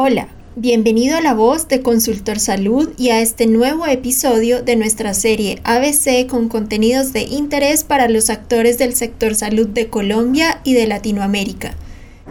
Hola, 0.00 0.28
bienvenido 0.54 1.16
a 1.16 1.20
la 1.20 1.34
voz 1.34 1.66
de 1.66 1.82
Consultor 1.82 2.38
Salud 2.38 2.90
y 2.96 3.08
a 3.08 3.20
este 3.20 3.48
nuevo 3.48 3.84
episodio 3.84 4.62
de 4.62 4.76
nuestra 4.76 5.12
serie 5.12 5.58
ABC 5.64 6.28
con 6.28 6.48
contenidos 6.48 7.12
de 7.12 7.22
interés 7.22 7.82
para 7.82 8.08
los 8.08 8.30
actores 8.30 8.78
del 8.78 8.94
sector 8.94 9.34
salud 9.34 9.66
de 9.66 9.88
Colombia 9.88 10.60
y 10.62 10.74
de 10.74 10.86
Latinoamérica. 10.86 11.74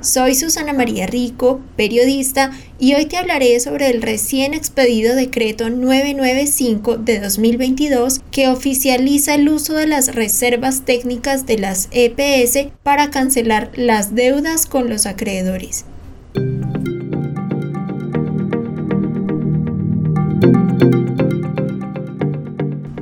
Soy 0.00 0.36
Susana 0.36 0.74
María 0.74 1.08
Rico, 1.08 1.60
periodista, 1.74 2.52
y 2.78 2.94
hoy 2.94 3.06
te 3.06 3.16
hablaré 3.16 3.58
sobre 3.58 3.90
el 3.90 4.00
recién 4.00 4.54
expedido 4.54 5.16
decreto 5.16 5.68
995 5.68 6.98
de 6.98 7.18
2022 7.18 8.20
que 8.30 8.46
oficializa 8.46 9.34
el 9.34 9.48
uso 9.48 9.74
de 9.74 9.88
las 9.88 10.14
reservas 10.14 10.84
técnicas 10.84 11.46
de 11.46 11.58
las 11.58 11.88
EPS 11.90 12.68
para 12.84 13.10
cancelar 13.10 13.72
las 13.74 14.14
deudas 14.14 14.66
con 14.66 14.88
los 14.88 15.04
acreedores. 15.04 15.84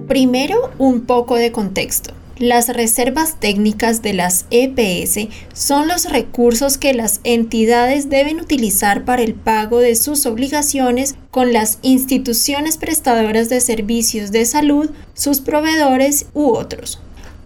Primero, 0.08 0.70
un 0.78 1.02
poco 1.02 1.36
de 1.36 1.50
contexto. 1.50 2.14
Las 2.38 2.68
reservas 2.68 3.38
técnicas 3.38 4.02
de 4.02 4.12
las 4.12 4.46
EPS 4.50 5.28
son 5.52 5.86
los 5.86 6.10
recursos 6.10 6.78
que 6.78 6.92
las 6.92 7.20
entidades 7.22 8.10
deben 8.10 8.40
utilizar 8.40 9.04
para 9.04 9.22
el 9.22 9.34
pago 9.34 9.78
de 9.78 9.94
sus 9.94 10.26
obligaciones 10.26 11.14
con 11.30 11.52
las 11.52 11.78
instituciones 11.82 12.76
prestadoras 12.76 13.48
de 13.48 13.60
servicios 13.60 14.32
de 14.32 14.44
salud, 14.46 14.90
sus 15.14 15.40
proveedores 15.40 16.26
u 16.34 16.50
otros. 16.50 17.00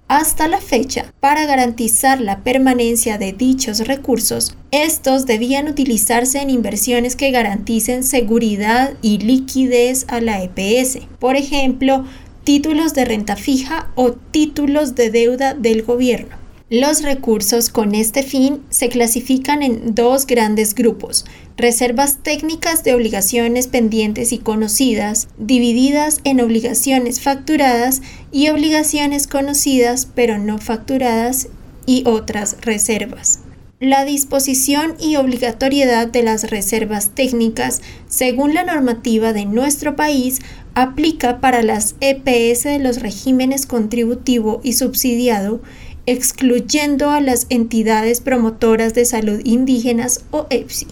Hasta 0.08 0.48
la 0.48 0.56
fecha, 0.56 1.12
para 1.20 1.44
garantizar 1.44 2.18
la 2.18 2.42
permanencia 2.42 3.18
de 3.18 3.34
dichos 3.34 3.80
recursos, 3.80 4.56
estos 4.70 5.26
debían 5.26 5.68
utilizarse 5.68 6.40
en 6.40 6.48
inversiones 6.48 7.14
que 7.14 7.30
garanticen 7.30 8.02
seguridad 8.02 8.94
y 9.02 9.18
liquidez 9.18 10.06
a 10.08 10.22
la 10.22 10.42
EPS. 10.42 11.00
Por 11.18 11.36
ejemplo, 11.36 12.06
títulos 12.42 12.94
de 12.94 13.04
renta 13.04 13.36
fija 13.36 13.90
o 13.96 14.12
títulos 14.12 14.94
de 14.94 15.10
deuda 15.10 15.52
del 15.52 15.82
gobierno. 15.82 16.47
Los 16.70 17.02
recursos 17.02 17.70
con 17.70 17.94
este 17.94 18.22
fin 18.22 18.60
se 18.68 18.90
clasifican 18.90 19.62
en 19.62 19.94
dos 19.94 20.26
grandes 20.26 20.74
grupos, 20.74 21.24
reservas 21.56 22.18
técnicas 22.22 22.84
de 22.84 22.94
obligaciones 22.94 23.68
pendientes 23.68 24.32
y 24.32 24.38
conocidas, 24.38 25.28
divididas 25.38 26.20
en 26.24 26.42
obligaciones 26.42 27.22
facturadas 27.22 28.02
y 28.32 28.50
obligaciones 28.50 29.26
conocidas 29.26 30.06
pero 30.14 30.36
no 30.36 30.58
facturadas 30.58 31.48
y 31.86 32.02
otras 32.06 32.58
reservas. 32.60 33.40
La 33.80 34.04
disposición 34.04 34.94
y 35.00 35.16
obligatoriedad 35.16 36.08
de 36.08 36.22
las 36.22 36.50
reservas 36.50 37.14
técnicas, 37.14 37.80
según 38.08 38.52
la 38.52 38.64
normativa 38.64 39.32
de 39.32 39.46
nuestro 39.46 39.96
país, 39.96 40.40
aplica 40.74 41.40
para 41.40 41.62
las 41.62 41.94
EPS 42.00 42.64
de 42.64 42.78
los 42.78 43.00
regímenes 43.00 43.66
contributivo 43.66 44.60
y 44.62 44.74
subsidiado, 44.74 45.62
excluyendo 46.10 47.10
a 47.10 47.20
las 47.20 47.46
entidades 47.50 48.22
promotoras 48.22 48.94
de 48.94 49.04
salud 49.04 49.42
indígenas 49.44 50.24
o 50.30 50.46
EPSI. 50.48 50.86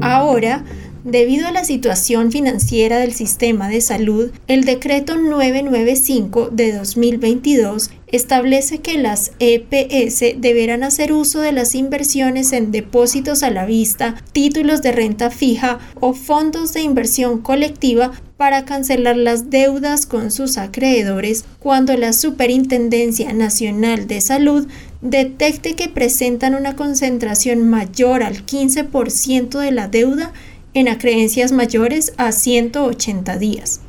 Ahora, 0.00 0.64
Debido 1.04 1.46
a 1.46 1.52
la 1.52 1.64
situación 1.64 2.32
financiera 2.32 2.98
del 2.98 3.12
sistema 3.12 3.68
de 3.68 3.82
salud, 3.82 4.30
el 4.48 4.64
decreto 4.64 5.16
995 5.16 6.48
de 6.50 6.72
2022 6.72 7.90
establece 8.06 8.78
que 8.78 8.96
las 8.96 9.32
EPS 9.38 10.40
deberán 10.40 10.82
hacer 10.82 11.12
uso 11.12 11.40
de 11.40 11.52
las 11.52 11.74
inversiones 11.74 12.52
en 12.52 12.72
depósitos 12.72 13.42
a 13.42 13.50
la 13.50 13.66
vista, 13.66 14.16
títulos 14.32 14.80
de 14.80 14.92
renta 14.92 15.30
fija 15.30 15.78
o 16.00 16.14
fondos 16.14 16.72
de 16.72 16.80
inversión 16.80 17.42
colectiva 17.42 18.12
para 18.36 18.64
cancelar 18.64 19.16
las 19.16 19.50
deudas 19.50 20.06
con 20.06 20.30
sus 20.30 20.58
acreedores 20.58 21.44
cuando 21.60 21.96
la 21.96 22.12
Superintendencia 22.12 23.32
Nacional 23.32 24.06
de 24.06 24.20
Salud 24.20 24.66
detecte 25.00 25.76
que 25.76 25.88
presentan 25.88 26.54
una 26.54 26.74
concentración 26.74 27.68
mayor 27.68 28.22
al 28.22 28.44
15% 28.44 29.58
de 29.60 29.70
la 29.70 29.88
deuda 29.88 30.32
en 30.72 30.88
acreencias 30.88 31.52
mayores 31.52 32.12
a 32.16 32.32
180 32.32 33.38
días. 33.38 33.80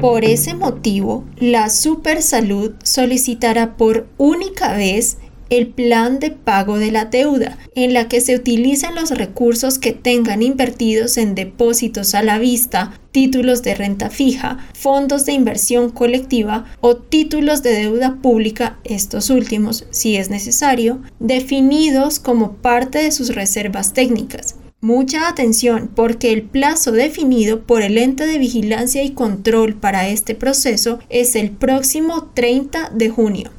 Por 0.00 0.24
ese 0.24 0.54
motivo, 0.54 1.24
la 1.36 1.68
Supersalud 1.68 2.72
solicitará 2.82 3.76
por 3.76 4.06
única 4.16 4.72
vez 4.74 5.18
el 5.50 5.66
plan 5.66 6.20
de 6.20 6.30
pago 6.30 6.78
de 6.78 6.90
la 6.90 7.04
deuda, 7.04 7.58
en 7.74 7.92
la 7.92 8.08
que 8.08 8.20
se 8.20 8.36
utilizan 8.36 8.94
los 8.94 9.10
recursos 9.10 9.78
que 9.78 9.92
tengan 9.92 10.42
invertidos 10.42 11.16
en 11.16 11.34
depósitos 11.34 12.14
a 12.14 12.22
la 12.22 12.38
vista, 12.38 13.00
títulos 13.10 13.62
de 13.62 13.74
renta 13.74 14.10
fija, 14.10 14.58
fondos 14.72 15.26
de 15.26 15.32
inversión 15.32 15.90
colectiva 15.90 16.66
o 16.80 16.96
títulos 16.96 17.62
de 17.62 17.74
deuda 17.74 18.18
pública, 18.22 18.78
estos 18.84 19.28
últimos, 19.28 19.86
si 19.90 20.16
es 20.16 20.30
necesario, 20.30 21.02
definidos 21.18 22.20
como 22.20 22.54
parte 22.54 22.98
de 22.98 23.10
sus 23.10 23.34
reservas 23.34 23.92
técnicas. 23.92 24.54
Mucha 24.82 25.28
atención 25.28 25.90
porque 25.94 26.32
el 26.32 26.42
plazo 26.42 26.92
definido 26.92 27.66
por 27.66 27.82
el 27.82 27.98
ente 27.98 28.24
de 28.24 28.38
vigilancia 28.38 29.02
y 29.02 29.10
control 29.10 29.74
para 29.74 30.08
este 30.08 30.34
proceso 30.34 31.00
es 31.10 31.36
el 31.36 31.50
próximo 31.50 32.30
30 32.32 32.90
de 32.94 33.10
junio. 33.10 33.50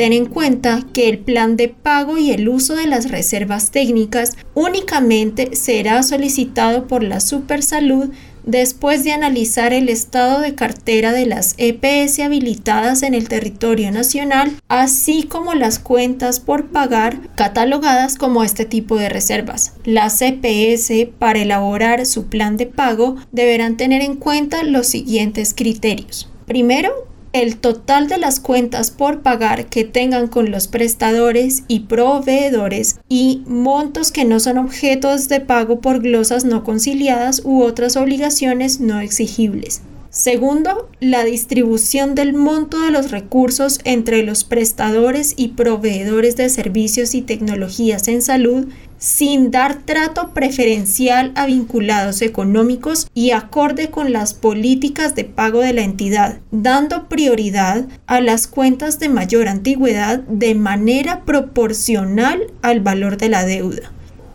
Ten 0.00 0.14
en 0.14 0.24
cuenta 0.24 0.86
que 0.94 1.10
el 1.10 1.18
plan 1.18 1.58
de 1.58 1.68
pago 1.68 2.16
y 2.16 2.30
el 2.30 2.48
uso 2.48 2.74
de 2.74 2.86
las 2.86 3.10
reservas 3.10 3.70
técnicas 3.70 4.38
únicamente 4.54 5.54
será 5.54 6.02
solicitado 6.02 6.86
por 6.86 7.02
la 7.02 7.20
Supersalud 7.20 8.08
después 8.46 9.04
de 9.04 9.12
analizar 9.12 9.74
el 9.74 9.90
estado 9.90 10.40
de 10.40 10.54
cartera 10.54 11.12
de 11.12 11.26
las 11.26 11.54
EPS 11.58 12.20
habilitadas 12.20 13.02
en 13.02 13.12
el 13.12 13.28
territorio 13.28 13.90
nacional, 13.90 14.52
así 14.68 15.24
como 15.24 15.52
las 15.52 15.78
cuentas 15.78 16.40
por 16.40 16.68
pagar 16.68 17.34
catalogadas 17.34 18.16
como 18.16 18.42
este 18.42 18.64
tipo 18.64 18.96
de 18.96 19.10
reservas. 19.10 19.74
Las 19.84 20.22
EPS, 20.22 21.10
para 21.18 21.40
elaborar 21.40 22.06
su 22.06 22.26
plan 22.26 22.56
de 22.56 22.64
pago, 22.64 23.16
deberán 23.32 23.76
tener 23.76 24.00
en 24.00 24.16
cuenta 24.16 24.62
los 24.62 24.86
siguientes 24.86 25.52
criterios. 25.54 26.30
Primero, 26.46 27.09
el 27.32 27.56
total 27.56 28.08
de 28.08 28.18
las 28.18 28.40
cuentas 28.40 28.90
por 28.90 29.22
pagar 29.22 29.66
que 29.66 29.84
tengan 29.84 30.28
con 30.28 30.50
los 30.50 30.66
prestadores 30.68 31.62
y 31.68 31.80
proveedores 31.80 32.98
y 33.08 33.42
montos 33.46 34.10
que 34.10 34.24
no 34.24 34.40
son 34.40 34.58
objetos 34.58 35.28
de 35.28 35.40
pago 35.40 35.80
por 35.80 36.00
glosas 36.00 36.44
no 36.44 36.64
conciliadas 36.64 37.42
u 37.44 37.62
otras 37.62 37.96
obligaciones 37.96 38.80
no 38.80 39.00
exigibles. 39.00 39.82
Segundo, 40.10 40.88
la 40.98 41.22
distribución 41.22 42.16
del 42.16 42.32
monto 42.32 42.80
de 42.80 42.90
los 42.90 43.12
recursos 43.12 43.78
entre 43.84 44.24
los 44.24 44.42
prestadores 44.42 45.34
y 45.36 45.48
proveedores 45.48 46.36
de 46.36 46.48
servicios 46.48 47.14
y 47.14 47.22
tecnologías 47.22 48.08
en 48.08 48.20
salud 48.20 48.66
sin 49.00 49.50
dar 49.50 49.82
trato 49.84 50.32
preferencial 50.34 51.32
a 51.34 51.46
vinculados 51.46 52.20
económicos 52.20 53.08
y 53.14 53.30
acorde 53.32 53.90
con 53.90 54.12
las 54.12 54.34
políticas 54.34 55.14
de 55.14 55.24
pago 55.24 55.60
de 55.60 55.72
la 55.72 55.82
entidad, 55.82 56.38
dando 56.52 57.08
prioridad 57.08 57.86
a 58.06 58.20
las 58.20 58.46
cuentas 58.46 59.00
de 59.00 59.08
mayor 59.08 59.48
antigüedad 59.48 60.18
de 60.20 60.54
manera 60.54 61.24
proporcional 61.24 62.52
al 62.60 62.80
valor 62.80 63.16
de 63.16 63.30
la 63.30 63.44
deuda. 63.44 63.90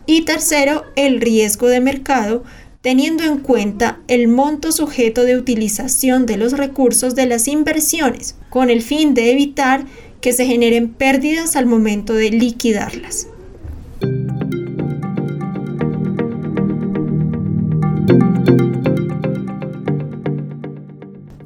Y 0.08 0.24
tercero, 0.24 0.84
el 0.96 1.22
riesgo 1.22 1.68
de 1.68 1.80
mercado 1.80 2.44
teniendo 2.82 3.24
en 3.24 3.40
cuenta 3.40 4.00
el 4.08 4.28
monto 4.28 4.72
sujeto 4.72 5.24
de 5.24 5.38
utilización 5.38 6.28
de 6.28 6.38
los 6.38 6.54
recursos 6.54 7.16
de 7.16 7.26
las 7.26 7.48
inversiones, 7.48 8.36
con 8.50 8.70
el 8.70 8.84
fin 8.84 9.16
de 9.16 9.32
evitar 9.32 9.86
que 10.22 10.34
se 10.34 10.46
generen 10.46 10.90
pérdidas 10.90 11.56
al 11.56 11.66
momento 11.66 12.14
de 12.14 12.30
liquidarlas. 12.30 13.28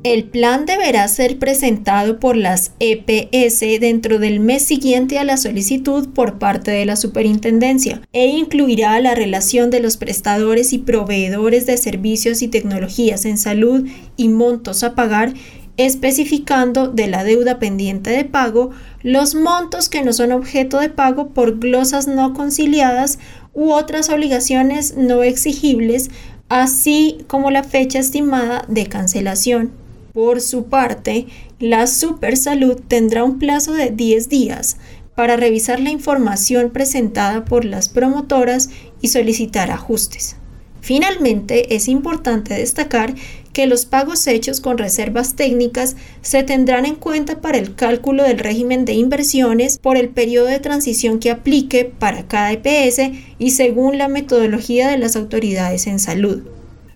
El 0.09 0.23
plan 0.23 0.65
deberá 0.65 1.07
ser 1.07 1.37
presentado 1.37 2.19
por 2.19 2.35
las 2.35 2.71
EPS 2.79 3.59
dentro 3.79 4.17
del 4.17 4.39
mes 4.39 4.65
siguiente 4.65 5.19
a 5.19 5.23
la 5.23 5.37
solicitud 5.37 6.09
por 6.09 6.39
parte 6.39 6.71
de 6.71 6.83
la 6.83 6.95
superintendencia 6.95 8.01
e 8.11 8.25
incluirá 8.25 8.99
la 9.01 9.13
relación 9.13 9.69
de 9.69 9.81
los 9.81 9.97
prestadores 9.97 10.73
y 10.73 10.79
proveedores 10.79 11.67
de 11.67 11.77
servicios 11.77 12.41
y 12.41 12.47
tecnologías 12.47 13.23
en 13.25 13.37
salud 13.37 13.87
y 14.17 14.29
montos 14.29 14.81
a 14.81 14.95
pagar 14.95 15.35
especificando 15.77 16.87
de 16.87 17.05
la 17.05 17.23
deuda 17.23 17.59
pendiente 17.59 18.09
de 18.09 18.25
pago 18.25 18.71
los 19.03 19.35
montos 19.35 19.89
que 19.89 20.01
no 20.01 20.11
son 20.11 20.31
objeto 20.31 20.79
de 20.79 20.89
pago 20.89 21.35
por 21.35 21.59
glosas 21.59 22.07
no 22.07 22.33
conciliadas 22.33 23.19
u 23.53 23.73
otras 23.73 24.09
obligaciones 24.09 24.97
no 24.97 25.21
exigibles, 25.21 26.09
así 26.49 27.19
como 27.27 27.51
la 27.51 27.61
fecha 27.61 27.99
estimada 27.99 28.65
de 28.67 28.87
cancelación. 28.87 29.77
Por 30.13 30.41
su 30.41 30.65
parte, 30.65 31.27
la 31.59 31.87
Supersalud 31.87 32.79
tendrá 32.87 33.23
un 33.23 33.37
plazo 33.39 33.73
de 33.73 33.91
10 33.91 34.29
días 34.29 34.77
para 35.15 35.35
revisar 35.35 35.79
la 35.79 35.89
información 35.89 36.71
presentada 36.71 37.45
por 37.45 37.65
las 37.65 37.89
promotoras 37.89 38.69
y 39.01 39.09
solicitar 39.09 39.69
ajustes. 39.69 40.37
Finalmente, 40.81 41.75
es 41.75 41.87
importante 41.87 42.53
destacar 42.53 43.13
que 43.51 43.67
los 43.67 43.85
pagos 43.85 44.25
hechos 44.27 44.61
con 44.61 44.77
reservas 44.77 45.35
técnicas 45.35 45.97
se 46.21 46.43
tendrán 46.43 46.85
en 46.85 46.95
cuenta 46.95 47.41
para 47.41 47.57
el 47.57 47.75
cálculo 47.75 48.23
del 48.23 48.39
régimen 48.39 48.85
de 48.85 48.93
inversiones 48.93 49.77
por 49.77 49.97
el 49.97 50.09
periodo 50.09 50.47
de 50.47 50.59
transición 50.59 51.19
que 51.19 51.31
aplique 51.31 51.85
para 51.85 52.27
cada 52.27 52.53
EPS 52.53 53.11
y 53.37 53.51
según 53.51 53.97
la 53.97 54.07
metodología 54.07 54.87
de 54.87 54.97
las 54.97 55.15
autoridades 55.15 55.85
en 55.87 55.99
salud. 55.99 56.43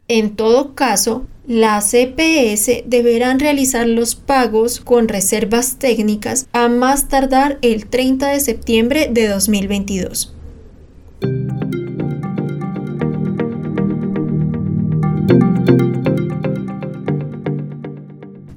En 0.08 0.36
todo 0.36 0.76
caso, 0.76 1.26
las 1.46 1.94
EPS 1.94 2.84
deberán 2.86 3.40
realizar 3.40 3.88
los 3.88 4.16
pagos 4.16 4.80
con 4.80 5.10
reservas 5.10 5.78
técnicas 5.78 6.48
a 6.54 6.70
más 6.70 7.10
tardar 7.10 7.60
el 7.62 7.88
30 7.88 8.30
de 8.30 8.40
septiembre 8.40 9.10
de 9.12 9.28
2022. 9.28 10.34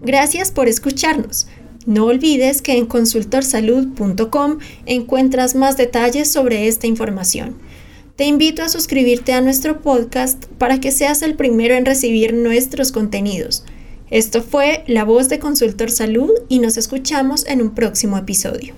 Gracias 0.03 0.53
por 0.53 0.69
escucharnos. 0.69 1.49
No 1.85 2.07
olvides 2.07 2.63
que 2.63 2.77
en 2.77 2.87
consultorsalud.com 2.87 4.59
encuentras 4.87 5.57
más 5.57 5.77
detalles 5.77 6.33
sobre 6.33 6.69
esta 6.69 6.87
información. 6.87 7.57
Te 8.17 8.25
invito 8.25 8.63
a 8.63 8.71
suscribirte 8.71 9.35
a 9.35 9.43
nuestro 9.43 9.83
podcast 9.83 10.47
para 10.57 10.81
que 10.81 10.91
seas 10.91 11.21
el 11.21 11.35
primero 11.35 11.75
en 11.75 11.85
recibir 11.85 12.33
nuestros 12.33 12.91
contenidos. 12.91 13.63
Esto 14.11 14.43
fue 14.43 14.85
La 14.87 15.05
Voz 15.05 15.29
de 15.29 15.39
Consultor 15.39 15.91
Salud 15.91 16.31
y 16.49 16.61
nos 16.61 16.79
escuchamos 16.79 17.45
en 17.47 17.61
un 17.61 17.75
próximo 17.75 18.17
episodio. 18.17 18.73